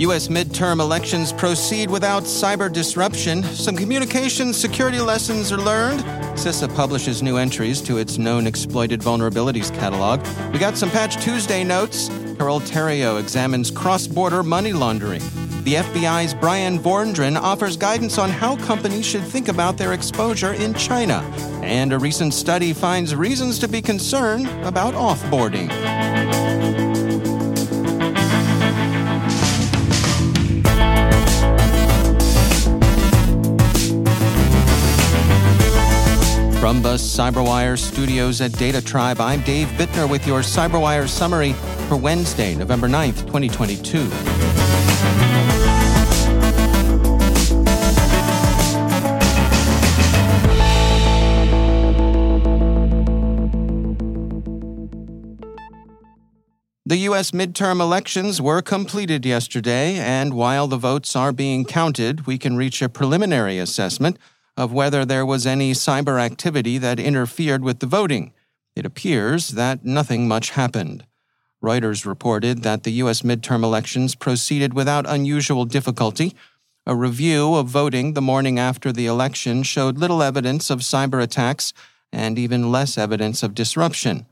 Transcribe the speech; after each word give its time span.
U.S. 0.00 0.28
midterm 0.28 0.80
elections 0.80 1.30
proceed 1.30 1.90
without 1.90 2.22
cyber 2.22 2.72
disruption. 2.72 3.42
Some 3.42 3.76
communication 3.76 4.54
security 4.54 4.98
lessons 4.98 5.52
are 5.52 5.58
learned. 5.58 6.00
CISA 6.38 6.74
publishes 6.74 7.22
new 7.22 7.36
entries 7.36 7.82
to 7.82 7.98
its 7.98 8.16
known 8.16 8.46
exploited 8.46 9.00
vulnerabilities 9.00 9.70
catalog. 9.74 10.26
We 10.54 10.58
got 10.58 10.78
some 10.78 10.90
Patch 10.90 11.22
Tuesday 11.22 11.64
notes. 11.64 12.08
Carole 12.38 12.60
Theriault 12.60 13.20
examines 13.20 13.70
cross 13.70 14.06
border 14.06 14.42
money 14.42 14.72
laundering. 14.72 15.20
The 15.64 15.74
FBI's 15.74 16.32
Bryan 16.32 16.78
Vorndran 16.78 17.36
offers 17.36 17.76
guidance 17.76 18.16
on 18.16 18.30
how 18.30 18.56
companies 18.64 19.04
should 19.04 19.24
think 19.24 19.48
about 19.48 19.76
their 19.76 19.92
exposure 19.92 20.54
in 20.54 20.72
China. 20.72 21.20
And 21.62 21.92
a 21.92 21.98
recent 21.98 22.32
study 22.32 22.72
finds 22.72 23.14
reasons 23.14 23.58
to 23.58 23.68
be 23.68 23.82
concerned 23.82 24.48
about 24.64 24.94
offboarding. 24.94 25.68
From 36.70 36.82
the 36.82 36.94
CyberWire 36.94 37.76
studios 37.76 38.40
at 38.40 38.52
Data 38.52 38.80
Tribe, 38.80 39.20
I'm 39.20 39.40
Dave 39.40 39.66
Bittner 39.70 40.08
with 40.08 40.24
your 40.24 40.38
CyberWire 40.38 41.08
summary 41.08 41.52
for 41.88 41.96
Wednesday, 41.96 42.54
November 42.54 42.86
9th, 42.86 43.26
2022. 43.26 44.08
The 56.86 56.96
U.S. 56.98 57.32
midterm 57.32 57.80
elections 57.80 58.40
were 58.40 58.62
completed 58.62 59.26
yesterday, 59.26 59.96
and 59.96 60.34
while 60.34 60.68
the 60.68 60.76
votes 60.76 61.16
are 61.16 61.32
being 61.32 61.64
counted, 61.64 62.28
we 62.28 62.38
can 62.38 62.56
reach 62.56 62.80
a 62.80 62.88
preliminary 62.88 63.58
assessment 63.58 64.16
of 64.60 64.74
whether 64.74 65.06
there 65.06 65.24
was 65.24 65.46
any 65.46 65.72
cyber 65.72 66.20
activity 66.20 66.76
that 66.76 67.00
interfered 67.00 67.64
with 67.64 67.80
the 67.80 67.86
voting. 67.86 68.30
It 68.76 68.84
appears 68.84 69.48
that 69.48 69.86
nothing 69.86 70.28
much 70.28 70.50
happened. 70.50 71.06
Reuters 71.64 72.04
reported 72.04 72.62
that 72.62 72.82
the 72.82 72.92
U.S. 73.04 73.22
midterm 73.22 73.64
elections 73.64 74.14
proceeded 74.14 74.74
without 74.74 75.08
unusual 75.08 75.64
difficulty. 75.64 76.36
A 76.84 76.94
review 76.94 77.54
of 77.54 77.68
voting 77.68 78.12
the 78.12 78.20
morning 78.20 78.58
after 78.58 78.92
the 78.92 79.06
election 79.06 79.62
showed 79.62 79.96
little 79.96 80.22
evidence 80.22 80.68
of 80.68 80.80
cyber 80.80 81.22
attacks 81.22 81.72
and 82.12 82.38
even 82.38 82.70
less 82.70 82.98
evidence 82.98 83.42
of 83.42 83.54
disruption. 83.54 84.26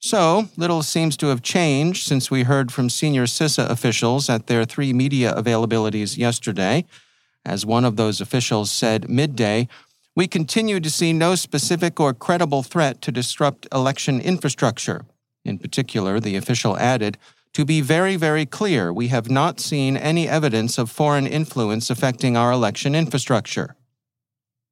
So, 0.00 0.48
little 0.56 0.82
seems 0.82 1.16
to 1.18 1.26
have 1.26 1.42
changed 1.42 2.04
since 2.04 2.32
we 2.32 2.42
heard 2.42 2.72
from 2.72 2.90
senior 2.90 3.26
CISA 3.26 3.70
officials 3.70 4.28
at 4.28 4.48
their 4.48 4.64
three 4.64 4.92
media 4.92 5.32
availabilities 5.36 6.18
yesterday. 6.18 6.84
As 7.44 7.66
one 7.66 7.84
of 7.84 7.96
those 7.96 8.20
officials 8.20 8.70
said 8.70 9.08
midday, 9.08 9.68
we 10.14 10.26
continue 10.26 10.78
to 10.80 10.90
see 10.90 11.12
no 11.12 11.34
specific 11.34 11.98
or 11.98 12.12
credible 12.12 12.62
threat 12.62 13.00
to 13.02 13.12
disrupt 13.12 13.66
election 13.72 14.20
infrastructure. 14.20 15.06
In 15.44 15.58
particular, 15.58 16.20
the 16.20 16.36
official 16.36 16.76
added, 16.76 17.18
to 17.54 17.64
be 17.64 17.80
very, 17.80 18.16
very 18.16 18.46
clear, 18.46 18.92
we 18.92 19.08
have 19.08 19.30
not 19.30 19.60
seen 19.60 19.96
any 19.96 20.28
evidence 20.28 20.78
of 20.78 20.90
foreign 20.90 21.26
influence 21.26 21.90
affecting 21.90 22.36
our 22.36 22.52
election 22.52 22.94
infrastructure. 22.94 23.76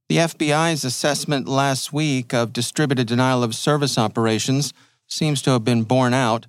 The 0.09 0.17
FBI's 0.17 0.85
assessment 0.85 1.47
last 1.47 1.93
week 1.93 2.33
of 2.33 2.53
distributed 2.53 3.07
denial 3.07 3.43
of 3.43 3.55
service 3.55 3.99
operations 3.99 4.73
seems 5.07 5.43
to 5.43 5.51
have 5.51 5.65
been 5.65 5.83
borne 5.83 6.15
out 6.15 6.47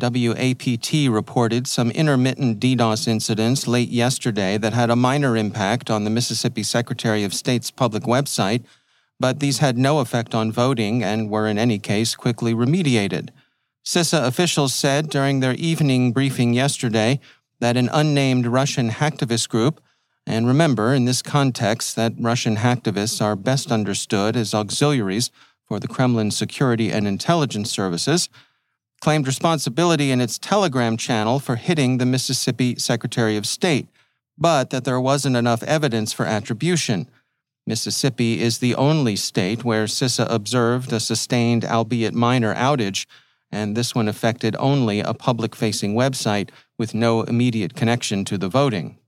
WAPT 0.00 1.10
reported 1.10 1.66
some 1.66 1.90
intermittent 1.90 2.58
DDoS 2.58 3.06
incidents 3.06 3.68
late 3.68 3.90
yesterday 3.90 4.56
that 4.56 4.72
had 4.72 4.88
a 4.88 4.96
minor 4.96 5.36
impact 5.36 5.90
on 5.90 6.04
the 6.04 6.10
Mississippi 6.10 6.62
Secretary 6.62 7.24
of 7.24 7.34
State's 7.34 7.70
public 7.70 8.04
website, 8.04 8.64
but 9.20 9.40
these 9.40 9.58
had 9.58 9.76
no 9.76 9.98
effect 9.98 10.34
on 10.34 10.50
voting 10.50 11.02
and 11.04 11.28
were 11.28 11.46
in 11.46 11.58
any 11.58 11.78
case 11.78 12.14
quickly 12.14 12.54
remediated. 12.54 13.28
CISA 13.84 14.26
officials 14.26 14.72
said 14.72 15.10
during 15.10 15.40
their 15.40 15.54
evening 15.54 16.12
briefing 16.12 16.54
yesterday 16.54 17.20
that 17.60 17.76
an 17.76 17.90
unnamed 17.92 18.46
Russian 18.46 18.90
hacktivist 18.90 19.50
group, 19.50 19.80
and 20.26 20.46
remember 20.46 20.94
in 20.94 21.04
this 21.04 21.20
context 21.20 21.96
that 21.96 22.14
Russian 22.18 22.56
hacktivists 22.56 23.20
are 23.20 23.36
best 23.36 23.70
understood 23.70 24.36
as 24.36 24.54
auxiliaries 24.54 25.30
for 25.68 25.78
the 25.78 25.88
Kremlin 25.88 26.30
security 26.30 26.90
and 26.90 27.06
intelligence 27.06 27.70
services, 27.70 28.30
claimed 29.02 29.26
responsibility 29.26 30.12
in 30.12 30.20
its 30.20 30.38
Telegram 30.38 30.96
channel 30.96 31.40
for 31.40 31.56
hitting 31.56 31.98
the 31.98 32.06
Mississippi 32.06 32.76
Secretary 32.76 33.36
of 33.36 33.44
State, 33.44 33.88
but 34.38 34.70
that 34.70 34.84
there 34.84 35.00
wasn't 35.00 35.34
enough 35.34 35.64
evidence 35.64 36.12
for 36.12 36.24
attribution. 36.24 37.08
Mississippi 37.66 38.40
is 38.40 38.58
the 38.58 38.76
only 38.76 39.16
state 39.16 39.64
where 39.64 39.86
CISA 39.86 40.30
observed 40.30 40.92
a 40.92 41.00
sustained, 41.00 41.64
albeit 41.64 42.14
minor, 42.14 42.54
outage, 42.54 43.06
and 43.50 43.76
this 43.76 43.92
one 43.92 44.06
affected 44.06 44.54
only 44.60 45.00
a 45.00 45.14
public 45.14 45.56
facing 45.56 45.94
website 45.94 46.50
with 46.78 46.94
no 46.94 47.22
immediate 47.22 47.74
connection 47.74 48.24
to 48.24 48.38
the 48.38 48.48
voting. 48.48 48.98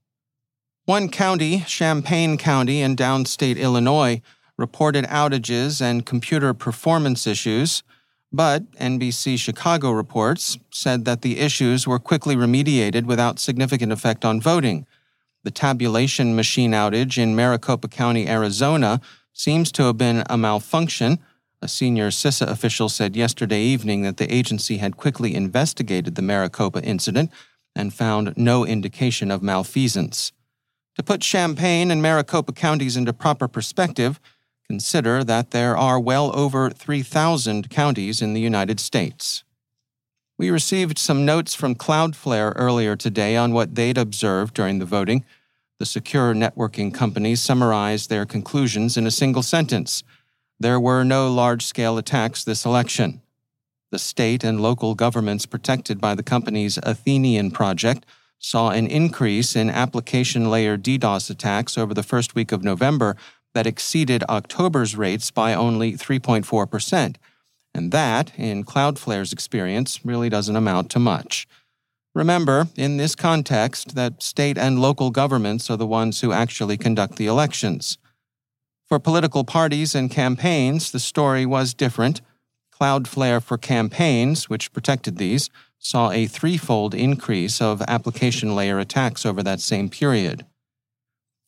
One 0.83 1.07
county, 1.07 1.61
Champaign 1.61 2.37
County 2.37 2.81
in 2.81 2.97
downstate 2.97 3.57
Illinois, 3.57 4.21
reported 4.57 5.05
outages 5.05 5.81
and 5.81 6.05
computer 6.05 6.53
performance 6.53 7.25
issues. 7.25 7.81
But 8.35 8.69
NBC 8.73 9.39
Chicago 9.39 9.91
reports 9.91 10.57
said 10.69 11.05
that 11.05 11.21
the 11.21 11.39
issues 11.39 11.87
were 11.87 11.99
quickly 11.99 12.35
remediated 12.35 13.05
without 13.05 13.39
significant 13.39 13.93
effect 13.93 14.25
on 14.25 14.41
voting. 14.41 14.85
The 15.45 15.51
tabulation 15.51 16.35
machine 16.35 16.71
outage 16.71 17.17
in 17.17 17.33
Maricopa 17.33 17.87
County, 17.87 18.27
Arizona, 18.27 18.99
seems 19.31 19.71
to 19.71 19.83
have 19.83 19.97
been 19.97 20.25
a 20.29 20.37
malfunction. 20.37 21.19
A 21.61 21.69
senior 21.69 22.09
CISA 22.09 22.47
official 22.47 22.89
said 22.89 23.15
yesterday 23.15 23.61
evening 23.61 24.01
that 24.01 24.17
the 24.17 24.33
agency 24.33 24.79
had 24.79 24.97
quickly 24.97 25.33
investigated 25.33 26.15
the 26.15 26.21
Maricopa 26.21 26.83
incident 26.83 27.31
and 27.73 27.93
found 27.93 28.33
no 28.35 28.65
indication 28.65 29.31
of 29.31 29.41
malfeasance. 29.41 30.33
To 30.95 31.03
put 31.03 31.21
Champaign 31.21 31.89
and 31.89 32.01
Maricopa 32.01 32.51
counties 32.51 32.97
into 32.97 33.13
proper 33.13 33.47
perspective, 33.47 34.19
Consider 34.69 35.23
that 35.23 35.51
there 35.51 35.77
are 35.77 35.99
well 35.99 36.35
over 36.35 36.71
3,000 36.71 37.69
counties 37.69 38.21
in 38.21 38.33
the 38.33 38.41
United 38.41 38.79
States. 38.79 39.43
We 40.37 40.49
received 40.49 40.97
some 40.97 41.25
notes 41.25 41.53
from 41.53 41.75
Cloudflare 41.75 42.53
earlier 42.55 42.95
today 42.95 43.37
on 43.37 43.53
what 43.53 43.75
they'd 43.75 43.97
observed 43.97 44.55
during 44.55 44.79
the 44.79 44.85
voting. 44.85 45.23
The 45.79 45.85
secure 45.85 46.33
networking 46.33 46.93
companies 46.93 47.41
summarized 47.41 48.09
their 48.09 48.25
conclusions 48.25 48.97
in 48.97 49.05
a 49.05 49.11
single 49.11 49.43
sentence 49.43 50.03
There 50.59 50.79
were 50.79 51.03
no 51.03 51.31
large 51.31 51.65
scale 51.65 51.97
attacks 51.97 52.43
this 52.43 52.65
election. 52.65 53.21
The 53.91 53.99
state 53.99 54.43
and 54.43 54.61
local 54.61 54.95
governments 54.95 55.45
protected 55.45 56.01
by 56.01 56.15
the 56.15 56.23
company's 56.23 56.79
Athenian 56.81 57.51
project 57.51 58.05
saw 58.39 58.69
an 58.69 58.87
increase 58.87 59.55
in 59.55 59.69
application 59.69 60.49
layer 60.49 60.77
DDoS 60.77 61.29
attacks 61.29 61.77
over 61.77 61.93
the 61.93 62.03
first 62.03 62.35
week 62.35 62.51
of 62.51 62.63
November 62.63 63.15
that 63.55 63.65
exceeded 63.65 64.23
October's 64.29 64.95
rates 64.95 65.31
by 65.31 65.55
only 65.55 65.93
3.4%. 65.93 67.15
And 67.73 67.91
that, 67.91 68.31
in 68.37 68.63
Cloudflare's 68.63 69.33
experience, 69.33 70.05
really 70.05 70.29
doesn't 70.29 70.55
amount 70.55 70.91
to 70.91 70.99
much. 70.99 71.47
Remember, 72.13 72.67
in 72.75 72.97
this 72.97 73.15
context, 73.15 73.95
that 73.95 74.21
state 74.21 74.57
and 74.57 74.79
local 74.79 75.09
governments 75.09 75.69
are 75.69 75.77
the 75.77 75.87
ones 75.87 76.21
who 76.21 76.31
actually 76.31 76.77
conduct 76.77 77.15
the 77.15 77.27
elections. 77.27 77.97
For 78.85 78.99
political 78.99 79.43
parties 79.43 79.95
and 79.95 80.11
campaigns, 80.11 80.91
the 80.91 80.99
story 80.99 81.45
was 81.45 81.73
different. 81.73 82.21
Cloudflare 82.79 83.41
for 83.41 83.57
campaigns, 83.57 84.49
which 84.49 84.73
protected 84.73 85.17
these, 85.17 85.49
saw 85.79 86.11
a 86.11 86.27
threefold 86.27 86.93
increase 86.93 87.61
of 87.61 87.81
application 87.87 88.53
layer 88.53 88.79
attacks 88.79 89.25
over 89.25 89.41
that 89.43 89.61
same 89.61 89.89
period. 89.89 90.45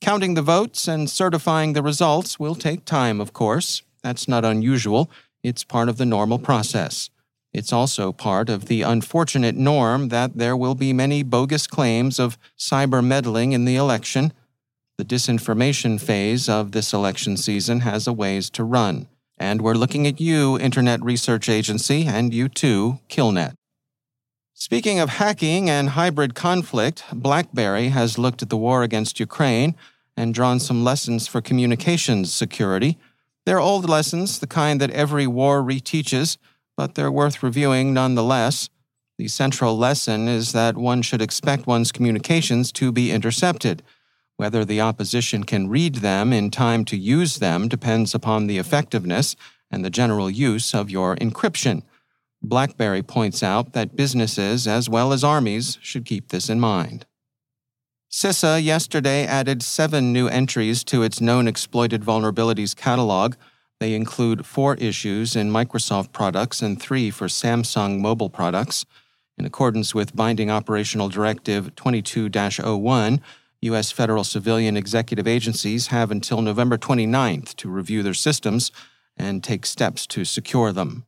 Counting 0.02 0.36
the 0.36 0.42
votes 0.42 0.88
and 0.88 1.10
certifying 1.10 1.74
the 1.74 1.82
results 1.82 2.40
will 2.40 2.56
take 2.56 2.86
time, 2.86 3.20
of 3.20 3.34
course. 3.34 3.82
That's 4.04 4.28
not 4.28 4.46
unusual. 4.46 5.10
It's 5.44 5.64
part 5.64 5.90
of 5.90 5.98
the 5.98 6.06
normal 6.06 6.40
process. 6.40 7.10
It's 7.54 7.74
also 7.74 8.12
part 8.12 8.50
of 8.50 8.66
the 8.66 8.84
unfortunate 8.84 9.56
norm 9.56 10.10
that 10.10 10.38
there 10.38 10.56
will 10.56 10.76
be 10.76 10.94
many 10.94 11.24
bogus 11.24 11.66
claims 11.66 12.20
of 12.20 12.38
cyber 12.58 13.04
meddling 13.04 13.54
in 13.54 13.66
the 13.66 13.76
election. 13.76 14.34
The 14.98 15.06
disinformation 15.06 16.00
phase 16.00 16.48
of 16.48 16.72
this 16.72 16.94
election 16.94 17.36
season 17.36 17.82
has 17.82 18.08
a 18.08 18.14
ways 18.14 18.50
to 18.52 18.64
run. 18.64 19.08
And 19.38 19.62
we're 19.62 19.74
looking 19.74 20.08
at 20.08 20.22
you, 20.22 20.60
Internet 20.60 21.04
Research 21.04 21.50
Agency, 21.50 22.06
and 22.06 22.34
you 22.34 22.50
too, 22.50 23.00
Killnet. 23.10 23.54
Speaking 24.60 24.98
of 24.98 25.10
hacking 25.10 25.70
and 25.70 25.90
hybrid 25.90 26.34
conflict, 26.34 27.04
BlackBerry 27.14 27.90
has 27.90 28.18
looked 28.18 28.42
at 28.42 28.50
the 28.50 28.58
war 28.58 28.82
against 28.82 29.20
Ukraine 29.20 29.76
and 30.18 30.34
drawn 30.34 30.60
some 30.60 30.84
lessons 30.84 31.28
for 31.28 31.42
communications 31.42 32.34
security. 32.34 32.98
They're 33.46 33.60
old 33.60 33.88
lessons, 33.88 34.40
the 34.40 34.48
kind 34.48 34.82
that 34.82 34.90
every 34.90 35.28
war 35.28 35.62
reteaches, 35.62 36.38
but 36.76 36.96
they're 36.96 37.12
worth 37.12 37.44
reviewing 37.44 37.94
nonetheless. 37.94 38.70
The 39.20 39.28
central 39.28 39.78
lesson 39.78 40.28
is 40.28 40.54
that 40.54 40.76
one 40.76 41.04
should 41.04 41.22
expect 41.22 41.68
one's 41.68 41.92
communications 41.92 42.72
to 42.74 42.92
be 42.92 43.12
intercepted. 43.12 43.84
Whether 44.38 44.66
the 44.66 44.82
opposition 44.82 45.44
can 45.44 45.70
read 45.70 45.98
them 45.98 46.34
in 46.34 46.50
time 46.50 46.84
to 46.86 46.98
use 46.98 47.38
them 47.38 47.68
depends 47.68 48.16
upon 48.16 48.48
the 48.48 48.58
effectiveness 48.58 49.36
and 49.70 49.86
the 49.86 49.92
general 49.92 50.32
use 50.32 50.74
of 50.74 50.90
your 50.90 51.16
encryption. 51.18 51.84
BlackBerry 52.42 53.04
points 53.04 53.42
out 53.42 53.74
that 53.74 53.96
businesses 53.96 54.68
as 54.68 54.90
well 54.90 55.12
as 55.12 55.24
armies 55.24 55.78
should 55.82 56.06
keep 56.06 56.30
this 56.30 56.50
in 56.50 56.60
mind. 56.60 57.06
CISA 58.10 58.64
yesterday 58.64 59.26
added 59.26 59.62
seven 59.62 60.14
new 60.14 60.28
entries 60.28 60.84
to 60.86 61.04
its 61.04 61.20
known 61.20 61.48
exploited 61.48 62.04
vulnerabilities 62.04 62.76
catalog. 62.76 63.36
They 63.80 63.94
include 63.94 64.46
four 64.46 64.76
issues 64.76 65.36
in 65.36 65.52
Microsoft 65.52 66.14
products 66.14 66.62
and 66.62 66.82
three 66.82 67.12
for 67.12 67.28
Samsung 67.28 68.00
mobile 68.00 68.30
products. 68.30 68.86
In 69.38 69.46
accordance 69.46 69.94
with 69.94 70.16
Binding 70.16 70.50
Operational 70.50 71.10
Directive 71.10 71.76
22 71.76 72.30
01, 72.30 73.22
U.S. 73.62 73.92
federal 73.92 74.24
civilian 74.24 74.78
executive 74.78 75.28
agencies 75.28 75.88
have 75.88 76.12
until 76.12 76.42
November 76.42 76.78
29th 76.78 77.56
to 77.56 77.70
review 77.70 78.04
their 78.04 78.14
systems 78.14 78.72
and 79.18 79.44
take 79.44 79.66
steps 79.66 80.06
to 80.08 80.24
secure 80.24 80.72
them. 80.72 81.07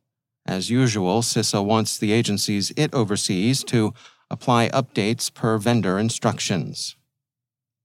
As 0.50 0.68
usual, 0.68 1.22
CISA 1.22 1.64
wants 1.64 1.96
the 1.96 2.10
agencies 2.10 2.72
it 2.76 2.92
oversees 2.92 3.62
to 3.64 3.94
apply 4.32 4.68
updates 4.70 5.32
per 5.32 5.58
vendor 5.58 5.96
instructions. 5.96 6.96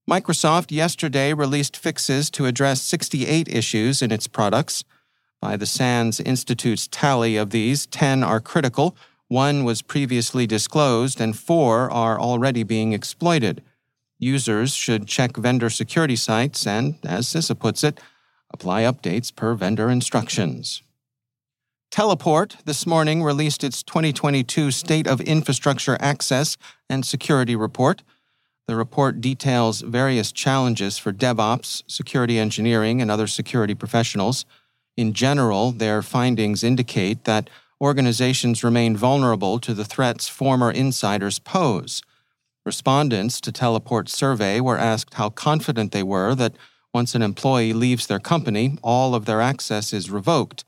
Microsoft 0.10 0.72
yesterday 0.72 1.32
released 1.32 1.78
fixes 1.78 2.32
to 2.32 2.48
address 2.48 2.82
68 2.82 3.48
issues 3.50 4.02
in 4.02 4.12
its 4.12 4.26
products. 4.26 4.84
By 5.40 5.58
the 5.58 5.68
SANS 5.68 6.20
Institute's 6.20 6.88
tally 6.88 7.38
of 7.38 7.52
these, 7.52 7.86
10 7.86 8.24
are 8.24 8.42
critical, 8.42 8.98
one 9.28 9.64
was 9.64 9.84
previously 9.84 10.48
disclosed, 10.48 11.22
and 11.22 11.38
four 11.38 11.92
are 11.92 12.20
already 12.20 12.64
being 12.64 12.94
exploited. 12.94 13.62
Users 14.18 14.74
should 14.74 15.06
check 15.06 15.38
vendor 15.38 15.70
security 15.70 16.16
sites 16.16 16.66
and, 16.66 16.96
as 17.04 17.28
CISA 17.28 17.60
puts 17.60 17.84
it, 17.84 18.00
apply 18.52 18.82
updates 18.82 19.36
per 19.36 19.54
vendor 19.54 19.92
instructions. 19.92 20.82
Teleport 21.92 22.58
this 22.66 22.86
morning 22.86 23.24
released 23.24 23.64
its 23.64 23.82
2022 23.82 24.72
State 24.72 25.08
of 25.08 25.22
Infrastructure 25.22 25.98
Access 26.02 26.58
and 26.90 27.06
Security 27.06 27.56
Report. 27.56 28.04
The 28.68 28.76
report 28.76 29.22
details 29.22 29.82
various 29.82 30.34
challenges 30.34 30.98
for 30.98 31.14
DevOps, 31.14 31.84
security 31.88 32.38
engineering, 32.38 33.02
and 33.02 33.10
other 33.10 33.28
security 33.28 33.76
professionals. 33.76 34.46
In 34.98 35.14
general, 35.14 35.72
their 35.72 36.02
findings 36.02 36.64
indicate 36.64 37.24
that 37.24 37.50
organizations 37.80 38.64
remain 38.64 38.98
vulnerable 38.98 39.60
to 39.60 39.74
the 39.74 39.86
threats 39.86 40.28
former 40.28 40.72
insiders 40.72 41.40
pose. 41.40 42.02
Respondents 42.66 43.40
to 43.40 43.52
Teleport's 43.52 44.14
survey 44.14 44.60
were 44.60 44.78
asked 44.78 45.14
how 45.14 45.30
confident 45.30 45.92
they 45.92 46.04
were 46.04 46.36
that 46.36 46.56
once 46.94 47.16
an 47.16 47.22
employee 47.22 47.74
leaves 47.74 48.08
their 48.08 48.20
company, 48.20 48.78
all 48.82 49.16
of 49.16 49.26
their 49.26 49.40
access 49.40 49.94
is 49.94 50.10
revoked. 50.10 50.66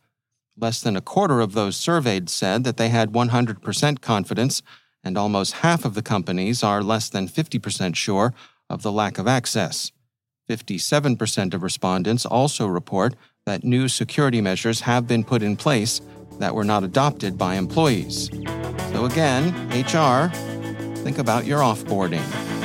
Less 0.59 0.81
than 0.81 0.95
a 0.95 1.01
quarter 1.01 1.39
of 1.39 1.53
those 1.53 1.77
surveyed 1.77 2.29
said 2.29 2.63
that 2.63 2.77
they 2.77 2.89
had 2.89 3.13
100% 3.13 4.01
confidence, 4.01 4.63
and 5.03 5.15
almost 5.15 5.53
half 5.53 5.85
of 5.85 5.93
the 5.93 6.01
companies 6.01 6.63
are 6.63 6.81
less 6.81 7.09
than 7.09 7.27
50% 7.27 7.95
sure 7.95 8.33
of 8.67 8.81
the 8.81 8.91
lack 8.91 9.19
of 9.19 9.27
access. 9.27 9.91
57% 10.49 11.53
of 11.53 11.61
respondents 11.61 12.25
also 12.25 12.65
report 12.65 13.15
that 13.45 13.63
new 13.63 13.87
security 13.87 14.41
measures 14.41 14.81
have 14.81 15.07
been 15.07 15.23
put 15.23 15.43
in 15.43 15.55
place 15.57 16.01
that 16.39 16.55
were 16.55 16.63
not 16.63 16.83
adopted 16.83 17.37
by 17.37 17.55
employees. 17.55 18.31
So, 18.91 19.05
again, 19.05 19.53
HR, 19.69 20.29
think 21.03 21.19
about 21.19 21.45
your 21.45 21.59
offboarding. 21.59 22.56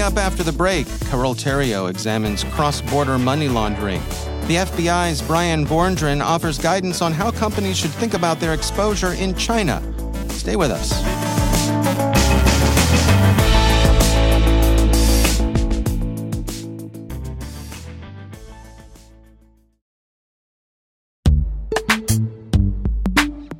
Coming 0.00 0.16
up 0.16 0.24
after 0.24 0.42
the 0.42 0.52
break, 0.52 0.86
Carole 1.10 1.34
Theriault 1.34 1.90
examines 1.90 2.42
cross 2.44 2.80
border 2.80 3.18
money 3.18 3.48
laundering. 3.48 4.00
The 4.46 4.56
FBI's 4.56 5.20
Bryan 5.20 5.66
Vorndran 5.66 6.24
offers 6.24 6.56
guidance 6.56 7.02
on 7.02 7.12
how 7.12 7.30
companies 7.30 7.76
should 7.76 7.90
think 7.90 8.14
about 8.14 8.40
their 8.40 8.54
exposure 8.54 9.12
in 9.12 9.34
China. 9.34 9.82
Stay 10.30 10.56
with 10.56 10.70
us. 10.70 11.29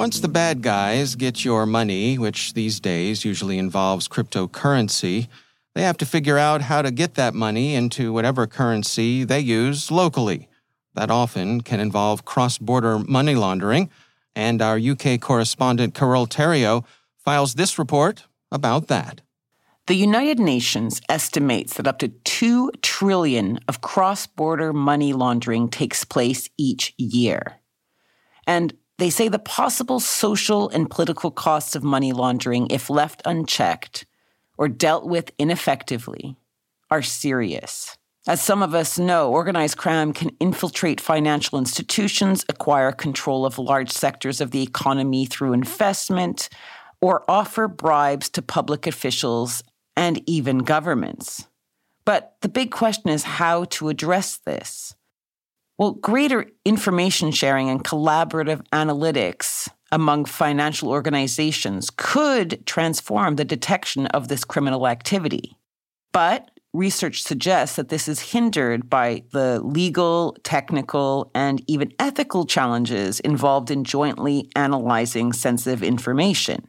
Once 0.00 0.20
the 0.20 0.28
bad 0.28 0.62
guys 0.62 1.14
get 1.14 1.44
your 1.44 1.66
money, 1.66 2.16
which 2.16 2.54
these 2.54 2.80
days 2.80 3.22
usually 3.22 3.58
involves 3.58 4.08
cryptocurrency, 4.08 5.28
they 5.74 5.82
have 5.82 5.98
to 5.98 6.06
figure 6.06 6.38
out 6.38 6.62
how 6.62 6.80
to 6.80 6.90
get 6.90 7.16
that 7.16 7.34
money 7.34 7.74
into 7.74 8.10
whatever 8.10 8.46
currency 8.46 9.24
they 9.24 9.38
use 9.38 9.90
locally. 9.90 10.48
That 10.94 11.10
often 11.10 11.60
can 11.60 11.80
involve 11.80 12.24
cross 12.24 12.56
border 12.56 12.98
money 13.00 13.34
laundering, 13.34 13.90
and 14.34 14.62
our 14.62 14.78
UK 14.78 15.20
correspondent 15.20 15.92
Carol 15.92 16.26
Theriault 16.26 16.86
files 17.18 17.56
this 17.56 17.78
report 17.78 18.24
about 18.50 18.88
that. 18.88 19.20
The 19.86 19.96
United 19.96 20.38
Nations 20.38 21.02
estimates 21.10 21.74
that 21.74 21.86
up 21.86 21.98
to 21.98 22.08
2 22.08 22.70
trillion 22.80 23.60
of 23.68 23.82
cross-border 23.82 24.72
money 24.72 25.12
laundering 25.12 25.68
takes 25.68 26.06
place 26.06 26.48
each 26.56 26.94
year. 26.96 27.60
And 28.46 28.72
they 29.00 29.10
say 29.10 29.28
the 29.28 29.38
possible 29.38 29.98
social 29.98 30.68
and 30.68 30.90
political 30.90 31.30
costs 31.30 31.74
of 31.74 31.82
money 31.82 32.12
laundering, 32.12 32.68
if 32.70 32.90
left 32.90 33.22
unchecked 33.24 34.04
or 34.58 34.68
dealt 34.68 35.06
with 35.06 35.32
ineffectively, 35.38 36.36
are 36.90 37.02
serious. 37.02 37.96
As 38.26 38.42
some 38.42 38.62
of 38.62 38.74
us 38.74 38.98
know, 38.98 39.30
organized 39.30 39.78
crime 39.78 40.12
can 40.12 40.30
infiltrate 40.40 41.00
financial 41.00 41.58
institutions, 41.58 42.44
acquire 42.50 42.92
control 42.92 43.46
of 43.46 43.58
large 43.58 43.90
sectors 43.90 44.42
of 44.42 44.50
the 44.50 44.62
economy 44.62 45.24
through 45.24 45.54
investment, 45.54 46.50
or 47.00 47.24
offer 47.28 47.66
bribes 47.66 48.28
to 48.28 48.42
public 48.42 48.86
officials 48.86 49.62
and 49.96 50.22
even 50.28 50.58
governments. 50.58 51.46
But 52.04 52.36
the 52.42 52.48
big 52.50 52.70
question 52.70 53.08
is 53.08 53.22
how 53.22 53.64
to 53.64 53.88
address 53.88 54.36
this. 54.44 54.94
Well, 55.80 55.92
greater 55.92 56.44
information 56.66 57.30
sharing 57.30 57.70
and 57.70 57.82
collaborative 57.82 58.60
analytics 58.68 59.66
among 59.90 60.26
financial 60.26 60.90
organizations 60.90 61.88
could 61.96 62.66
transform 62.66 63.36
the 63.36 63.46
detection 63.46 64.04
of 64.08 64.28
this 64.28 64.44
criminal 64.44 64.86
activity. 64.86 65.56
But 66.12 66.50
research 66.74 67.22
suggests 67.22 67.76
that 67.76 67.88
this 67.88 68.08
is 68.08 68.20
hindered 68.20 68.90
by 68.90 69.22
the 69.32 69.58
legal, 69.60 70.36
technical, 70.44 71.30
and 71.34 71.64
even 71.66 71.94
ethical 71.98 72.44
challenges 72.44 73.18
involved 73.20 73.70
in 73.70 73.84
jointly 73.84 74.50
analyzing 74.54 75.32
sensitive 75.32 75.82
information. 75.82 76.68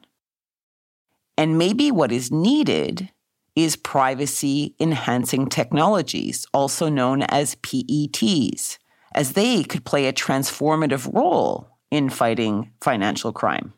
And 1.38 1.58
maybe 1.58 1.91
what 1.91 2.13
is 2.13 2.32
needed 2.32 3.10
is 3.58 3.75
privacy 3.75 4.74
enhancing 4.80 5.48
technologies, 5.48 6.48
also 6.53 6.88
known 6.88 7.24
as 7.24 7.56
PETs 7.56 8.77
as 9.13 9.34
they 9.34 9.63
could 9.63 9.86
play 9.86 10.08
a 10.08 10.13
transformative 10.13 11.13
role 11.13 11.70
in 11.89 12.10
fighting 12.10 12.72
financial 12.82 13.34
crime. 13.34 13.74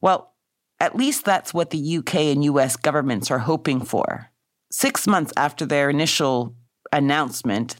Well, 0.00 0.32
at 0.80 0.96
least 0.96 1.24
that's 1.24 1.54
what 1.54 1.70
the 1.70 1.98
UK 1.98 2.14
and 2.16 2.44
US 2.44 2.76
governments 2.76 3.30
are 3.30 3.40
hoping 3.40 3.80
for. 3.84 4.30
Six 4.70 5.06
months 5.06 5.32
after 5.36 5.66
their 5.66 5.90
initial 5.90 6.54
announcement, 6.92 7.76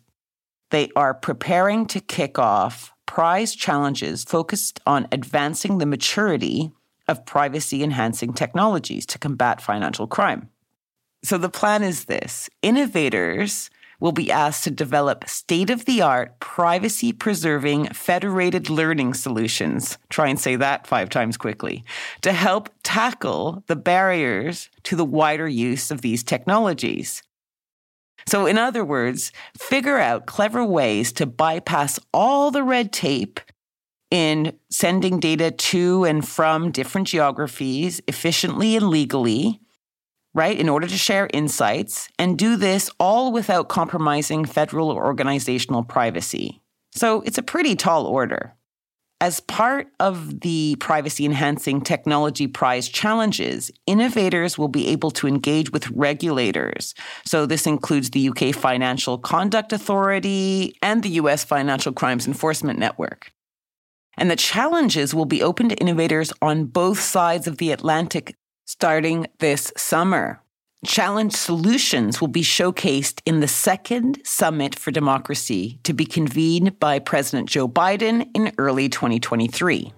they 0.70 0.90
are 0.96 1.14
preparing 1.14 1.86
to 1.86 2.00
kick 2.00 2.38
off 2.38 2.92
prize 3.06 3.54
challenges 3.54 4.24
focused 4.24 4.80
on 4.86 5.08
advancing 5.12 5.78
the 5.78 5.86
maturity 5.86 6.72
of 7.08 7.26
privacy 7.26 7.82
enhancing 7.82 8.32
technologies 8.32 9.04
to 9.06 9.18
combat 9.18 9.60
financial 9.60 10.06
crime. 10.06 10.48
So 11.24 11.38
the 11.38 11.48
plan 11.48 11.82
is 11.82 12.06
this 12.06 12.48
innovators 12.62 13.70
will 14.02 14.10
be 14.10 14.32
asked 14.32 14.64
to 14.64 14.70
develop 14.70 15.28
state 15.28 15.70
of 15.70 15.84
the 15.84 16.02
art, 16.02 16.40
privacy 16.40 17.12
preserving, 17.12 17.86
federated 17.94 18.68
learning 18.68 19.14
solutions. 19.14 19.96
Try 20.10 20.26
and 20.26 20.40
say 20.40 20.56
that 20.56 20.88
five 20.88 21.08
times 21.08 21.36
quickly 21.36 21.84
to 22.22 22.32
help 22.32 22.68
tackle 22.82 23.62
the 23.68 23.76
barriers 23.76 24.68
to 24.82 24.96
the 24.96 25.04
wider 25.04 25.46
use 25.46 25.92
of 25.92 26.00
these 26.00 26.24
technologies. 26.24 27.22
So, 28.26 28.46
in 28.46 28.58
other 28.58 28.84
words, 28.84 29.30
figure 29.56 29.98
out 29.98 30.26
clever 30.26 30.64
ways 30.64 31.12
to 31.12 31.24
bypass 31.24 32.00
all 32.12 32.50
the 32.50 32.64
red 32.64 32.92
tape 32.92 33.38
in 34.10 34.58
sending 34.68 35.20
data 35.20 35.52
to 35.52 36.04
and 36.04 36.26
from 36.26 36.72
different 36.72 37.06
geographies 37.06 38.00
efficiently 38.08 38.74
and 38.74 38.88
legally 38.88 39.60
right, 40.34 40.58
in 40.58 40.68
order 40.68 40.86
to 40.86 40.96
share 40.96 41.28
insights 41.32 42.08
and 42.18 42.38
do 42.38 42.56
this 42.56 42.90
all 42.98 43.32
without 43.32 43.68
compromising 43.68 44.44
federal 44.44 44.90
or 44.90 45.04
organizational 45.04 45.82
privacy. 45.82 46.62
So 46.94 47.22
it's 47.22 47.38
a 47.38 47.42
pretty 47.42 47.76
tall 47.76 48.06
order. 48.06 48.54
As 49.20 49.38
part 49.38 49.86
of 50.00 50.40
the 50.40 50.74
privacy 50.80 51.24
enhancing 51.24 51.80
technology 51.80 52.48
prize 52.48 52.88
challenges, 52.88 53.70
innovators 53.86 54.58
will 54.58 54.66
be 54.66 54.88
able 54.88 55.12
to 55.12 55.28
engage 55.28 55.70
with 55.70 55.88
regulators. 55.90 56.92
So, 57.24 57.46
this 57.46 57.64
includes 57.64 58.10
the 58.10 58.30
UK 58.30 58.52
Financial 58.52 59.18
Conduct 59.18 59.72
Authority 59.72 60.74
and 60.82 61.04
the 61.04 61.10
US 61.20 61.44
Financial 61.44 61.92
Crimes 61.92 62.26
Enforcement 62.26 62.80
Network. 62.80 63.30
And 64.18 64.28
the 64.28 64.34
challenges 64.34 65.14
will 65.14 65.24
be 65.24 65.40
open 65.40 65.68
to 65.68 65.76
innovators 65.76 66.32
on 66.42 66.64
both 66.64 66.98
sides 66.98 67.46
of 67.46 67.58
the 67.58 67.70
Atlantic 67.70 68.34
starting 68.72 69.26
this 69.38 69.70
summer. 69.76 70.40
Challenge 70.86 71.30
solutions 71.30 72.22
will 72.22 72.28
be 72.28 72.40
showcased 72.42 73.20
in 73.26 73.40
the 73.40 73.46
second 73.46 74.18
Summit 74.24 74.78
for 74.78 74.90
Democracy 74.90 75.78
to 75.82 75.92
be 75.92 76.06
convened 76.06 76.80
by 76.80 76.98
President 76.98 77.50
Joe 77.50 77.68
Biden 77.68 78.26
in 78.34 78.50
early 78.56 78.88
2023. 78.88 79.92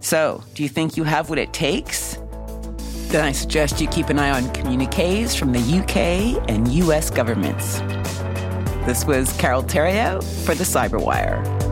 So, 0.00 0.44
do 0.52 0.62
you 0.62 0.68
think 0.68 0.98
you 0.98 1.04
have 1.04 1.30
what 1.30 1.38
it 1.38 1.54
takes? 1.54 2.18
Then 3.08 3.24
I 3.24 3.32
suggest 3.32 3.80
you 3.80 3.88
keep 3.88 4.10
an 4.10 4.18
eye 4.18 4.30
on 4.30 4.52
communiques 4.52 5.34
from 5.34 5.52
the 5.52 5.60
UK 5.60 6.50
and 6.50 6.68
US 6.68 7.08
governments. 7.08 7.80
This 8.84 9.06
was 9.06 9.32
Carol 9.38 9.62
Theriault 9.62 10.22
for 10.44 10.54
the 10.54 10.64
Cyberwire. 10.64 11.65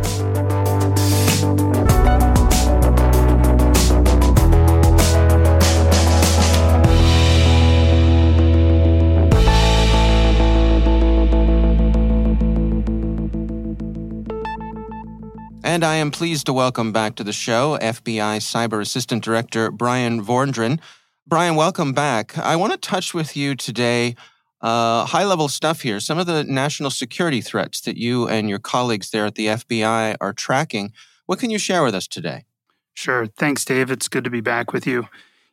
And 15.65 15.83
I 15.83 15.95
am 15.95 16.11
pleased 16.11 16.45
to 16.45 16.53
welcome 16.53 16.93
back 16.93 17.15
to 17.15 17.25
the 17.25 17.33
show 17.33 17.79
FBI 17.79 18.37
Cyber 18.37 18.83
Assistant 18.83 19.25
Director 19.25 19.71
Bryan 19.71 20.23
Vorndran. 20.23 20.79
Brian, 21.27 21.57
welcome 21.57 21.95
back. 21.95 22.37
I 22.37 22.55
want 22.55 22.73
to 22.73 22.79
touch 22.79 23.15
with 23.15 23.35
you 23.35 23.55
today 23.55 24.15
uh, 24.61 25.07
high 25.07 25.25
level 25.25 25.49
stuff 25.49 25.81
here. 25.81 26.01
Some 26.01 26.19
of 26.19 26.27
the 26.27 26.45
national 26.45 26.91
security 26.91 27.41
threats 27.41 27.81
that 27.81 27.97
you 27.97 28.29
and 28.29 28.51
your 28.51 28.59
colleagues 28.59 29.11
there 29.11 29.25
at 29.25 29.37
the 29.37 29.47
FBI 29.47 30.17
are 30.21 30.35
tracking. 30.35 30.93
What 31.25 31.39
can 31.39 31.49
you 31.49 31.59
share 31.59 31.83
with 31.83 31.95
us 31.95 32.07
today? 32.07 32.45
Sure. 32.93 33.25
Thanks, 33.27 33.65
Dave. 33.65 33.91
It's 33.91 34.09
good 34.09 34.25
to 34.25 34.31
be 34.31 34.43
back 34.43 34.75
with 34.75 34.87
you. 34.87 35.09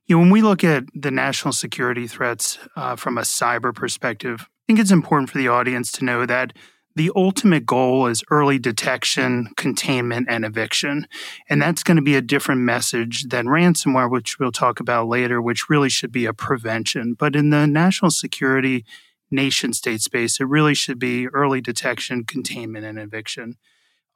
You 0.07 0.17
know, 0.17 0.19
when 0.23 0.29
we 0.29 0.41
look 0.41 0.61
at 0.61 0.83
the 0.93 1.11
national 1.11 1.53
security 1.53 2.05
threats 2.05 2.59
uh, 2.75 2.97
from 2.97 3.17
a 3.17 3.21
cyber 3.21 3.73
perspective, 3.73 4.41
I 4.41 4.61
think 4.67 4.79
it's 4.79 4.91
important 4.91 5.29
for 5.29 5.37
the 5.37 5.47
audience 5.47 5.89
to 5.93 6.03
know 6.03 6.25
that 6.25 6.51
the 6.95 7.11
ultimate 7.15 7.65
goal 7.65 8.07
is 8.07 8.23
early 8.29 8.59
detection, 8.59 9.49
containment, 9.55 10.27
and 10.29 10.43
eviction. 10.43 11.07
And 11.49 11.61
that's 11.61 11.83
going 11.83 11.97
to 11.97 12.03
be 12.03 12.15
a 12.15 12.21
different 12.21 12.61
message 12.61 13.23
than 13.29 13.47
ransomware, 13.47 14.11
which 14.11 14.39
we'll 14.39 14.51
talk 14.51 14.79
about 14.79 15.07
later, 15.07 15.41
which 15.41 15.69
really 15.69 15.89
should 15.89 16.11
be 16.11 16.25
a 16.25 16.33
prevention. 16.33 17.15
But 17.17 17.35
in 17.35 17.49
the 17.49 17.65
national 17.65 18.11
security 18.11 18.85
nation 19.29 19.73
state 19.73 20.01
space, 20.01 20.39
it 20.39 20.45
really 20.45 20.75
should 20.75 20.99
be 20.99 21.27
early 21.29 21.61
detection, 21.61 22.25
containment, 22.25 22.85
and 22.85 22.99
eviction. 22.99 23.55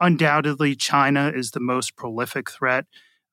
Undoubtedly, 0.01 0.75
China 0.75 1.31
is 1.33 1.51
the 1.51 1.61
most 1.61 1.95
prolific 1.95 2.51
threat. 2.51 2.85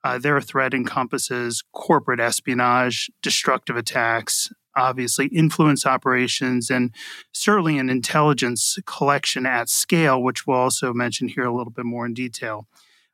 Uh, 0.04 0.18
their 0.18 0.40
threat 0.40 0.74
encompasses 0.74 1.62
corporate 1.72 2.20
espionage, 2.20 3.10
destructive 3.20 3.76
attacks, 3.76 4.50
obviously 4.76 5.26
influence 5.26 5.86
operations 5.86 6.70
and 6.70 6.92
certainly 7.32 7.78
an 7.78 7.90
intelligence 7.90 8.78
collection 8.86 9.46
at 9.46 9.68
scale, 9.68 10.22
which 10.22 10.46
we'll 10.46 10.56
also 10.56 10.92
mention 10.92 11.28
here 11.28 11.44
a 11.44 11.54
little 11.54 11.72
bit 11.72 11.84
more 11.84 12.06
in 12.06 12.14
detail. 12.14 12.66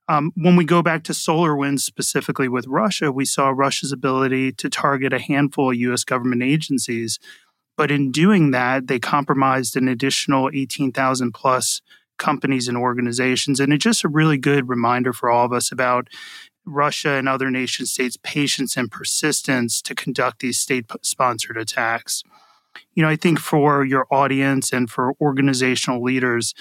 Um, 0.09 0.33
when 0.37 0.57
we 0.57 0.65
go 0.65 0.83
back 0.83 1.05
to 1.05 1.13
SolarWinds 1.13 1.81
specifically 1.81 2.49
with 2.49 2.67
Russia, 2.67 3.13
we 3.13 3.27
saw 3.27 3.51
Russia's 3.51 3.93
ability 3.93 4.53
to 4.53 4.71
target 4.71 5.13
a 5.13 5.19
handful 5.19 5.71
of 5.71 5.77
US 5.77 6.05
government 6.05 6.43
agencies. 6.43 7.19
But 7.77 7.91
in 7.91 8.11
doing 8.11 8.51
that, 8.53 8.87
they 8.87 8.99
compromised 8.99 9.77
an 9.77 9.87
additional 9.87 10.51
18,000 10.53 11.33
plus 11.33 11.83
companies 12.19 12.69
and 12.69 12.77
organizations. 12.77 13.61
And 13.61 13.73
it's 13.73 13.85
just 13.85 14.05
a 14.05 14.09
really 14.09 14.39
good 14.39 14.69
reminder 14.69 15.13
for 15.13 15.31
all 15.31 15.45
of 15.45 15.53
us 15.53 15.71
about 15.71 16.09
Russia 16.69 17.11
and 17.13 17.29
other 17.29 17.51
nation 17.51 17.87
states' 17.87 18.19
patience 18.23 18.77
and 18.77 18.91
persistence 18.91 19.83
to 19.83 19.95
conduct 19.95 20.41
these 20.41 20.59
state 20.59 20.87
sponsored 21.03 21.57
attacks. 21.57 22.23
You 22.95 23.03
know, 23.03 23.09
I 23.09 23.17
think 23.17 23.39
for 23.39 23.85
your 23.85 24.07
audience 24.11 24.73
and 24.73 24.89
for 24.91 25.15
organizational 25.21 26.03
leaders, 26.03 26.55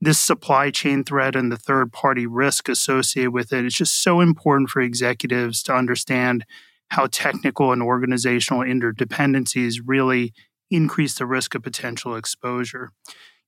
this 0.00 0.18
supply 0.18 0.70
chain 0.70 1.04
threat 1.04 1.34
and 1.34 1.50
the 1.50 1.56
third 1.56 1.92
party 1.92 2.26
risk 2.26 2.68
associated 2.68 3.32
with 3.32 3.52
it 3.52 3.64
is 3.64 3.74
just 3.74 4.02
so 4.02 4.20
important 4.20 4.70
for 4.70 4.82
executives 4.82 5.62
to 5.64 5.74
understand 5.74 6.44
how 6.90 7.06
technical 7.06 7.72
and 7.72 7.82
organizational 7.82 8.62
interdependencies 8.62 9.80
really 9.84 10.32
increase 10.70 11.14
the 11.14 11.26
risk 11.26 11.54
of 11.54 11.62
potential 11.62 12.16
exposure. 12.16 12.90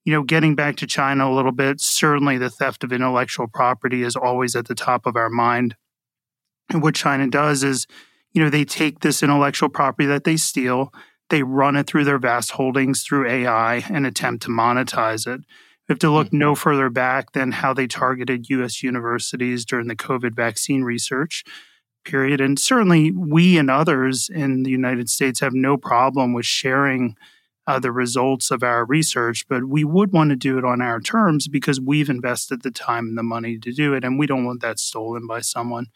You 0.05 0.13
know, 0.13 0.23
getting 0.23 0.55
back 0.55 0.77
to 0.77 0.87
China 0.87 1.29
a 1.29 1.35
little 1.35 1.53
bit, 1.53 1.81
certainly 1.81 2.39
the 2.39 2.51
theft 2.51 2.85
of 2.85 2.93
intellectual 2.93 3.49
property 3.49 4.03
is 4.03 4.17
always 4.17 4.55
at 4.55 4.67
the 4.67 4.75
top 4.75 5.05
of 5.05 5.17
our 5.17 5.29
mind. 5.29 5.75
And 6.71 6.83
what 6.83 6.95
China 6.95 7.29
does 7.29 7.63
is, 7.63 7.87
you 8.33 8.43
know, 8.43 8.51
they 8.51 8.65
take 8.65 9.01
this 9.01 9.23
intellectual 9.23 9.69
property 9.69 10.07
that 10.07 10.25
they 10.25 10.37
steal, 10.37 10.93
they 11.31 11.43
run 11.43 11.77
it 11.77 11.87
through 11.87 12.05
their 12.05 12.19
vast 12.19 12.53
holdings 12.53 13.03
through 13.03 13.29
AI 13.29 13.85
and 13.91 14.07
attempt 14.07 14.45
to 14.45 14.49
monetize 14.49 15.27
it. 15.27 15.41
We 15.89 15.93
have 15.93 15.99
to 16.01 16.11
look 16.11 16.33
no 16.33 16.53
mm-hmm. 16.53 16.61
further 16.61 16.91
back 16.91 17.33
than 17.33 17.53
how 17.53 17.73
they 17.73 17.87
targeted 17.87 18.51
US 18.51 18.83
universities 18.83 19.65
during 19.65 19.89
the 19.89 19.97
COVID 19.97 20.35
vaccine 20.35 20.83
research 20.83 21.45
period. 22.05 22.41
And 22.41 22.59
certainly, 22.59 23.11
we 23.11 23.59
and 23.59 23.71
others 23.71 24.31
in 24.33 24.63
the 24.63 24.71
United 24.71 25.11
States 25.11 25.41
have 25.41 25.55
no 25.55 25.77
problem 25.77 26.33
with 26.33 26.47
sharing 26.47 27.17
uh, 27.67 27.81
the 27.81 27.91
results 27.91 28.51
of 28.51 28.63
our 28.63 28.85
research, 28.85 29.45
but 29.49 29.65
we 29.65 29.83
would 29.83 30.13
want 30.13 30.31
to 30.31 30.37
do 30.37 30.57
it 30.57 30.65
on 30.65 30.81
our 30.81 31.01
terms 31.01 31.49
because 31.49 31.81
we've 31.81 32.09
invested 32.09 32.63
the 32.63 32.71
time 32.71 33.09
and 33.09 33.19
the 33.19 33.25
money 33.25 33.59
to 33.59 33.73
do 33.73 33.93
it, 33.93 34.05
and 34.05 34.19
we 34.19 34.27
don't 34.27 34.45
want 34.45 34.63
that 34.63 34.79
stolen 34.79 35.27
by 35.27 35.41
someone. 35.41 35.87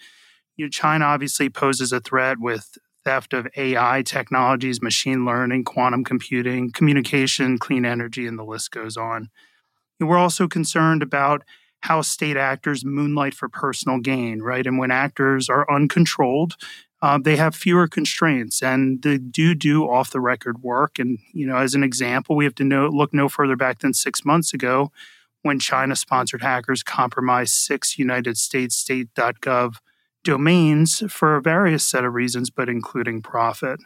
You 0.57 0.67
know, 0.67 0.71
China 0.71 1.07
obviously 1.07 1.49
poses 1.49 1.93
a 1.93 2.01
threat 2.01 2.39
with 2.39 2.77
theft 3.05 3.33
of 3.33 3.49
AI 3.57 4.03
technologies, 4.03 4.83
machine 4.83 5.25
learning, 5.25 5.65
quantum 5.65 6.05
computing, 6.05 6.71
communication, 6.73 7.59
clean 7.59 7.85
energy, 7.85 8.27
and 8.27 8.39
the 8.39 8.45
list 8.45 8.71
goes 8.71 8.97
on. 8.97 9.31
And 9.99 10.09
we're 10.09 10.19
also 10.19 10.49
concerned 10.49 11.03
about 11.03 11.43
how 11.83 12.03
state 12.03 12.37
actors 12.37 12.85
moonlight 12.85 13.35
for 13.35 13.49
personal 13.49 13.99
gain, 13.99 14.41
right? 14.43 14.67
And 14.67 14.79
when 14.79 14.91
actors 14.91 15.49
are 15.49 15.71
uncontrolled, 15.73 16.57
uh, 17.03 17.19
they 17.23 17.37
have 17.37 17.55
fewer 17.55 17.89
constraints 17.89 18.63
and 18.63 19.03
they 19.03 19.17
do 19.17 19.55
do 19.55 19.85
off 19.85 20.11
the 20.11 20.21
record 20.21 20.63
work. 20.63 20.99
And, 20.99 21.19
you 21.33 21.47
know, 21.47 21.57
as 21.57 21.75
an 21.75 21.83
example, 21.83 22.37
we 22.37 22.45
have 22.45 22.55
to 22.57 22.65
know, 22.65 22.89
look 22.89 23.15
no 23.15 23.29
further 23.29 23.57
back 23.57 23.79
than 23.79 23.95
six 23.95 24.25
months 24.25 24.53
ago 24.53 24.93
when 25.43 25.59
China 25.59 25.97
sponsored 25.97 26.43
hackers 26.43 26.83
compromised 26.83 27.55
six 27.55 27.99
United 27.99 28.37
States 28.37 28.77
state.gov 28.77 29.77
domains 30.25 31.03
for 31.09 31.37
a 31.37 31.43
various 31.43 31.85
set 31.85 32.05
of 32.05 32.15
reasons, 32.15 32.51
but 32.51 32.69
including 32.69 33.23
profit. 33.23 33.81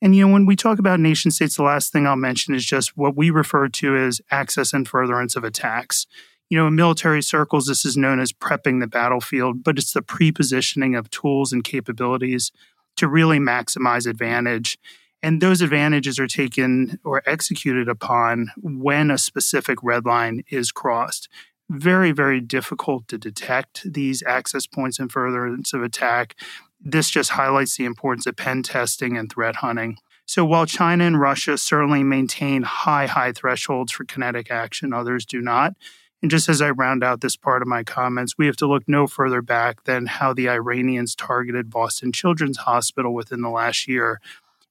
And 0.00 0.16
you 0.16 0.26
know, 0.26 0.32
when 0.32 0.46
we 0.46 0.56
talk 0.56 0.78
about 0.78 1.00
nation 1.00 1.30
states, 1.30 1.56
the 1.56 1.62
last 1.62 1.92
thing 1.92 2.06
I'll 2.06 2.16
mention 2.16 2.54
is 2.54 2.64
just 2.64 2.96
what 2.96 3.16
we 3.16 3.30
refer 3.30 3.68
to 3.68 3.96
as 3.96 4.20
access 4.30 4.72
and 4.72 4.86
furtherance 4.86 5.36
of 5.36 5.44
attacks. 5.44 6.06
You 6.50 6.58
know, 6.58 6.66
in 6.66 6.74
military 6.74 7.22
circles, 7.22 7.66
this 7.66 7.84
is 7.84 7.96
known 7.96 8.20
as 8.20 8.32
prepping 8.32 8.80
the 8.80 8.88
battlefield, 8.88 9.62
but 9.62 9.78
it's 9.78 9.92
the 9.92 10.02
prepositioning 10.02 10.98
of 10.98 11.08
tools 11.10 11.52
and 11.52 11.62
capabilities 11.62 12.50
to 12.96 13.08
really 13.08 13.38
maximize 13.38 14.06
advantage. 14.06 14.76
And 15.22 15.40
those 15.40 15.62
advantages 15.62 16.18
are 16.18 16.26
taken 16.26 16.98
or 17.04 17.22
executed 17.24 17.88
upon 17.88 18.50
when 18.60 19.10
a 19.10 19.18
specific 19.18 19.78
red 19.84 20.04
line 20.04 20.42
is 20.50 20.72
crossed 20.72 21.28
very, 21.72 22.12
very 22.12 22.40
difficult 22.40 23.08
to 23.08 23.18
detect 23.18 23.82
these 23.90 24.22
access 24.24 24.66
points 24.66 24.98
and 24.98 25.10
furtherance 25.10 25.72
of 25.72 25.82
attack. 25.82 26.36
This 26.80 27.08
just 27.08 27.30
highlights 27.30 27.76
the 27.76 27.84
importance 27.84 28.26
of 28.26 28.36
pen 28.36 28.62
testing 28.62 29.16
and 29.16 29.30
threat 29.30 29.56
hunting. 29.56 29.96
So 30.26 30.44
while 30.44 30.66
China 30.66 31.04
and 31.04 31.18
Russia 31.18 31.58
certainly 31.58 32.02
maintain 32.04 32.62
high, 32.62 33.06
high 33.06 33.32
thresholds 33.32 33.92
for 33.92 34.04
kinetic 34.04 34.50
action, 34.50 34.92
others 34.92 35.24
do 35.24 35.40
not. 35.40 35.74
And 36.20 36.30
just 36.30 36.48
as 36.48 36.62
I 36.62 36.70
round 36.70 37.02
out 37.02 37.20
this 37.20 37.36
part 37.36 37.62
of 37.62 37.68
my 37.68 37.82
comments, 37.82 38.38
we 38.38 38.46
have 38.46 38.56
to 38.56 38.68
look 38.68 38.84
no 38.86 39.06
further 39.06 39.42
back 39.42 39.84
than 39.84 40.06
how 40.06 40.32
the 40.32 40.48
Iranians 40.48 41.16
targeted 41.16 41.68
Boston 41.68 42.12
Children's 42.12 42.58
Hospital 42.58 43.12
within 43.12 43.40
the 43.40 43.50
last 43.50 43.88
year 43.88 44.20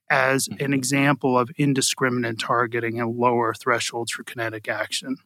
as 0.10 0.48
an 0.48 0.58
mm-hmm. 0.58 0.74
example 0.74 1.38
of 1.38 1.50
indiscriminate 1.58 2.40
targeting 2.40 3.02
and 3.02 3.18
lower 3.18 3.54
thresholds 3.54 4.12
for 4.12 4.24
kinetic 4.24 4.70
action. 4.70 5.18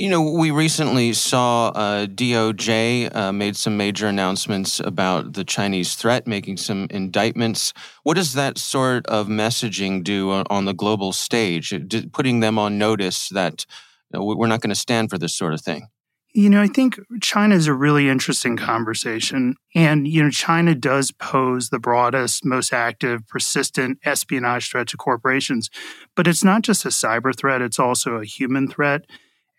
You 0.00 0.08
know, 0.08 0.22
we 0.22 0.50
recently 0.50 1.12
saw 1.12 1.68
uh, 1.74 2.06
DOJ 2.06 3.14
uh, 3.14 3.32
made 3.32 3.54
some 3.54 3.76
major 3.76 4.06
announcements 4.06 4.80
about 4.80 5.34
the 5.34 5.44
Chinese 5.44 5.94
threat, 5.94 6.26
making 6.26 6.56
some 6.56 6.86
indictments. 6.88 7.74
What 8.02 8.14
does 8.14 8.32
that 8.32 8.56
sort 8.56 9.06
of 9.08 9.26
messaging 9.26 10.02
do 10.02 10.30
on, 10.30 10.64
the 10.64 10.72
global 10.72 11.12
stage, 11.12 11.74
putting 12.12 12.40
them 12.40 12.58
on 12.58 12.78
notice 12.78 13.28
that 13.28 13.66
you 14.10 14.18
know, 14.18 14.24
we're 14.24 14.46
not 14.46 14.62
going 14.62 14.70
to 14.70 14.74
stand 14.74 15.10
for 15.10 15.18
this 15.18 15.36
sort 15.36 15.52
of 15.52 15.60
thing? 15.60 15.88
You 16.32 16.48
know, 16.48 16.62
I 16.62 16.68
think 16.68 16.98
China 17.20 17.54
is 17.54 17.66
a 17.66 17.74
really 17.74 18.08
interesting 18.08 18.56
conversation. 18.56 19.56
And, 19.74 20.08
you 20.08 20.22
know, 20.22 20.30
China 20.30 20.74
does 20.74 21.12
pose 21.12 21.68
the 21.68 21.78
broadest, 21.78 22.42
most 22.42 22.72
active, 22.72 23.28
persistent 23.28 23.98
espionage 24.02 24.70
threat 24.70 24.86
to 24.88 24.96
corporations. 24.96 25.68
But 26.16 26.26
it's 26.26 26.42
not 26.42 26.62
just 26.62 26.86
a 26.86 26.88
cyber 26.88 27.36
threat, 27.36 27.60
it's 27.60 27.78
also 27.78 28.14
a 28.14 28.24
human 28.24 28.66
threat. 28.66 29.04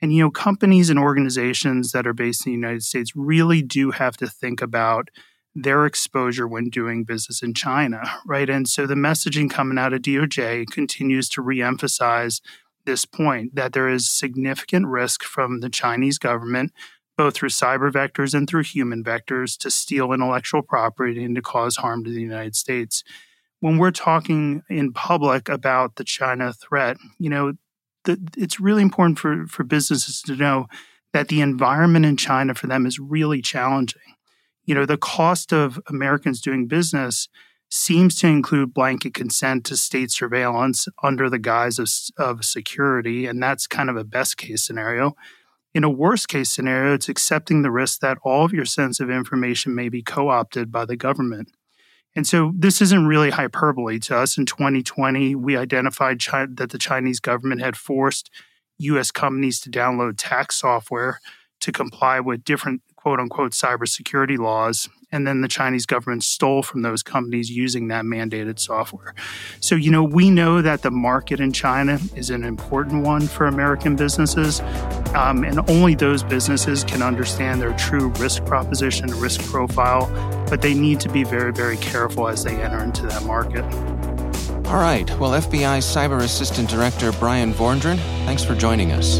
And, 0.02 0.14
you 0.14 0.24
know, 0.24 0.32
companies 0.32 0.90
and 0.90 0.98
organizations 0.98 1.92
that 1.92 2.08
are 2.08 2.14
based 2.14 2.46
in 2.46 2.52
the 2.52 2.58
United 2.58 2.84
States 2.84 3.16
really 3.16 3.62
do 3.62 3.92
have 3.92 4.18
to 4.18 4.28
think 4.28 4.62
about 4.62 5.10
their 5.54 5.86
exposure 5.86 6.48
when 6.48 6.70
doing 6.70 7.04
business 7.04 7.44
in 7.44 7.54
China, 7.54 8.02
right? 8.26 8.50
And 8.50 8.68
so 8.68 8.88
the 8.88 8.96
messaging 8.96 9.50
coming 9.50 9.78
out 9.78 9.94
of 9.94 10.02
DOJ 10.02 10.68
continues 10.72 11.30
to 11.30 11.42
reemphasize 11.42 12.42
this 12.86 13.06
point 13.06 13.56
that 13.56 13.74
there 13.74 13.90
is 13.90 14.10
significant 14.10 14.88
risk 14.88 15.24
from 15.24 15.60
the 15.60 15.70
Chinese 15.70 16.18
government, 16.18 16.72
both 17.16 17.36
through 17.36 17.50
cyber 17.50 17.92
vectors 17.92 18.34
and 18.34 18.50
through 18.50 18.64
human 18.64 19.04
vectors, 19.04 19.58
to 19.60 19.70
steal 19.70 20.14
intellectual 20.14 20.64
property 20.64 21.24
and 21.24 21.36
to 21.36 21.42
cause 21.42 21.76
harm 21.76 22.04
to 22.04 22.10
the 22.10 22.22
United 22.22 22.56
States. 22.56 23.04
When 23.60 23.78
we're 23.78 23.92
talking 23.92 24.64
in 24.70 24.94
public 24.94 25.48
about 25.48 25.98
the 25.98 26.04
China 26.04 26.54
threat, 26.54 26.98
you 27.20 27.30
know, 27.30 27.54
the, 28.06 28.18
it's 28.38 28.60
really 28.60 28.82
important 28.82 29.20
for, 29.20 29.46
for 29.48 29.64
businesses 29.64 30.22
to 30.24 30.36
know 30.36 30.68
that 31.14 31.28
the 31.28 31.42
environment 31.42 32.06
in 32.06 32.18
China 32.18 32.56
for 32.56 32.68
them 32.68 32.86
is 32.86 33.00
really 33.00 33.42
challenging. 33.42 34.02
You 34.66 34.76
know, 34.76 34.86
the 34.86 34.98
cost 34.98 35.52
of 35.52 35.80
Americans 35.88 36.42
doing 36.42 36.68
business 36.68 37.28
seems 37.70 38.18
to 38.18 38.28
include 38.28 38.74
blanket 38.74 39.14
consent 39.14 39.66
to 39.66 39.78
state 39.78 40.12
surveillance 40.12 40.88
under 41.02 41.30
the 41.30 41.40
guise 41.40 41.80
of, 41.80 41.90
of 42.18 42.44
security. 42.44 43.26
And 43.26 43.42
that's 43.42 43.66
kind 43.66 43.90
of 43.90 43.96
a 43.96 44.04
best 44.04 44.38
case 44.38 44.66
scenario. 44.66 45.14
In 45.74 45.86
a 45.86 45.90
worst 45.90 46.28
case 46.28 46.50
scenario, 46.52 46.94
it's 46.94 47.08
accepting 47.08 47.62
the 47.62 47.72
risk 47.72 48.02
that 48.02 48.18
all 48.24 48.44
of 48.44 48.52
your 48.52 48.66
sensitive 48.66 49.10
information 49.10 49.74
may 49.74 49.88
be 49.88 50.04
co 50.04 50.28
opted 50.30 50.70
by 50.70 50.84
the 50.84 50.98
government. 50.98 51.50
And 52.16 52.28
so 52.28 52.52
this 52.56 52.82
isn't 52.82 53.08
really 53.08 53.30
hyperbole 53.30 54.00
to 54.00 54.18
us. 54.18 54.38
In 54.38 54.46
2020, 54.46 55.36
we 55.36 55.56
identified 55.56 56.20
China, 56.20 56.48
that 56.56 56.72
the 56.72 56.78
Chinese 56.78 57.20
government 57.20 57.62
had 57.62 57.78
forced 57.78 58.30
US 58.80 59.12
companies 59.12 59.60
to 59.62 59.70
download 59.70 60.16
tax 60.18 60.58
software 60.58 61.20
to 61.62 61.72
comply 61.72 62.20
with 62.20 62.44
different 62.44 62.82
quote 62.96 63.20
unquote 63.20 63.54
cybersecurity 63.54 64.38
laws. 64.38 64.90
And 65.12 65.28
then 65.28 65.42
the 65.42 65.48
Chinese 65.48 65.86
government 65.86 66.24
stole 66.24 66.64
from 66.64 66.82
those 66.82 67.04
companies 67.04 67.50
using 67.50 67.90
that 67.90 68.06
mandated 68.06 68.60
software. 68.60 69.14
So, 69.60 69.76
you 69.76 69.92
know, 69.92 70.04
we 70.04 70.30
know 70.30 70.62
that 70.62 70.82
the 70.82 70.92
market 70.92 71.40
in 71.40 71.52
China 71.52 72.00
is 72.16 72.30
an 72.30 72.44
important 72.44 73.04
one 73.04 73.28
for 73.28 73.46
American 73.46 73.96
businesses. 73.96 74.62
Um, 75.14 75.44
and 75.44 75.60
only 75.70 75.96
those 75.96 76.24
businesses 76.24 76.84
can 76.84 77.02
understand 77.02 77.62
their 77.62 77.74
true 77.74 78.10
risk 78.20 78.46
proposition, 78.46 79.08
risk 79.20 79.42
profile. 79.50 80.08
But 80.50 80.62
they 80.62 80.74
need 80.74 81.00
to 81.02 81.10
be 81.10 81.24
very, 81.24 81.52
very 81.52 81.78
careful 81.78 82.28
as 82.28 82.44
they 82.44 82.62
enter 82.62 82.84
into 82.84 83.06
that 83.08 83.24
market. 83.24 83.64
All 84.68 84.78
right. 84.78 85.10
Well, 85.20 85.32
FBI 85.32 85.80
Cyber 85.80 86.22
Assistant 86.22 86.70
Director 86.70 87.12
Bryan 87.14 87.54
Vorndran, 87.54 87.98
thanks 88.26 88.44
for 88.44 88.56
joining 88.56 88.94
us. 88.94 89.20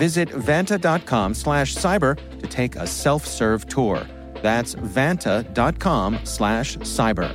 Visit 0.00 0.30
vanta.com 0.30 1.34
slash 1.34 1.74
cyber 1.74 2.16
to 2.40 2.46
take 2.46 2.74
a 2.76 2.86
self 2.86 3.26
serve 3.26 3.68
tour. 3.68 4.06
That's 4.40 4.74
vanta.com 4.74 6.20
slash 6.24 6.78
cyber. 6.78 7.30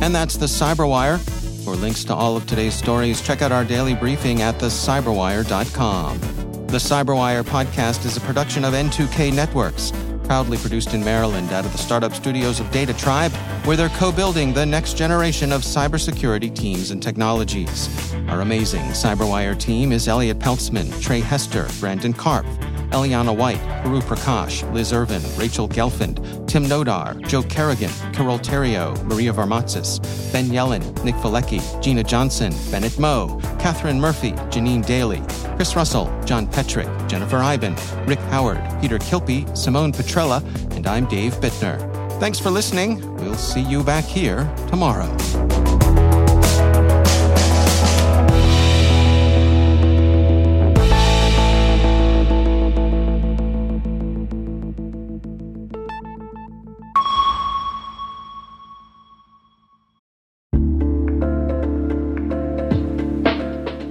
And 0.00 0.14
that's 0.14 0.36
the 0.36 0.46
Cyberwire. 0.46 1.18
For 1.64 1.74
links 1.74 2.04
to 2.04 2.14
all 2.14 2.36
of 2.36 2.46
today's 2.46 2.74
stories, 2.74 3.20
check 3.20 3.42
out 3.42 3.50
our 3.50 3.64
daily 3.64 3.94
briefing 3.96 4.42
at 4.42 4.60
thecyberwire.com. 4.60 6.20
The 6.68 6.78
Cyberwire 6.78 7.42
podcast 7.42 8.04
is 8.06 8.16
a 8.16 8.20
production 8.20 8.64
of 8.64 8.74
N2K 8.74 9.34
Networks 9.34 9.92
proudly 10.30 10.58
produced 10.58 10.94
in 10.94 11.04
Maryland 11.04 11.50
out 11.50 11.64
of 11.64 11.72
the 11.72 11.78
startup 11.78 12.12
studios 12.14 12.60
of 12.60 12.70
Data 12.70 12.94
Tribe, 12.94 13.32
where 13.64 13.76
they're 13.76 13.88
co 13.88 14.12
building 14.12 14.52
the 14.52 14.64
next 14.64 14.96
generation 14.96 15.50
of 15.50 15.62
cybersecurity 15.62 16.54
teams 16.54 16.92
and 16.92 17.02
technologies. 17.02 18.14
Our 18.28 18.40
amazing 18.40 18.82
Cyberwire 18.92 19.58
team 19.58 19.90
is 19.90 20.06
Elliot 20.06 20.38
Peltzman, 20.38 21.02
Tre 21.02 21.18
Hester, 21.18 21.66
Brandon 21.80 22.14
Karpf, 22.14 22.69
Eliana 22.90 23.36
White, 23.36 23.60
Puru 23.82 24.00
Prakash, 24.02 24.70
Liz 24.72 24.92
Irvin, 24.92 25.22
Rachel 25.36 25.68
Gelfand, 25.68 26.46
Tim 26.46 26.64
Nodar, 26.64 27.20
Joe 27.26 27.42
Carrigan, 27.44 27.90
Carol 28.12 28.38
Theriault, 28.38 29.02
Maria 29.04 29.32
Varmazis, 29.32 30.00
Ben 30.32 30.46
Yelin, 30.46 30.82
Nick 31.04 31.14
Veliky, 31.16 31.60
Gina 31.82 32.02
Johnson, 32.02 32.52
Bennett 32.70 32.98
Moe, 32.98 33.40
Catherine 33.58 34.00
Murphy, 34.00 34.32
Janene 34.50 34.84
Daly, 34.84 35.22
Chris 35.56 35.76
Russell, 35.76 36.06
John 36.24 36.46
Petrik, 36.46 37.08
Jennifer 37.08 37.38
Eiben, 37.38 37.74
Rick 38.06 38.20
Howard, 38.30 38.62
Peter 38.80 38.98
Kilpe, 38.98 39.56
Simone 39.56 39.92
Petrella, 39.92 40.42
and 40.76 40.86
I'm 40.86 41.06
Dave 41.06 41.34
Bittner. 41.34 41.78
Thanks 42.20 42.38
for 42.38 42.50
listening. 42.50 43.00
We'll 43.16 43.34
see 43.34 43.62
you 43.62 43.82
back 43.82 44.04
here 44.04 44.52
tomorrow. 44.68 45.08